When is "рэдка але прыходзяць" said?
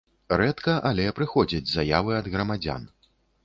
0.41-1.71